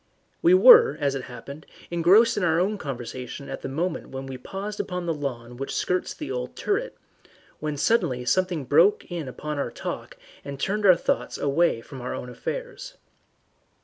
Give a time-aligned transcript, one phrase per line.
[0.41, 4.33] We were, as it happened, engrossed in our own conversation at the moment and we
[4.33, 6.97] had paused upon the lawn which skirts the old turret,
[7.59, 12.15] when suddenly something broke in upon our talk and turned our thoughts away from our
[12.15, 12.95] own affairs.